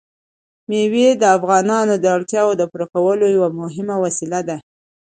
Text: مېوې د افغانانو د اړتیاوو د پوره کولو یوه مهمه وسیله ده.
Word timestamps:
مېوې 0.69 1.07
د 1.21 1.23
افغانانو 1.37 1.93
د 1.99 2.05
اړتیاوو 2.15 2.57
د 2.59 2.63
پوره 2.71 2.87
کولو 2.93 3.25
یوه 3.35 3.49
مهمه 3.61 3.95
وسیله 4.05 4.39
ده. 4.49 4.57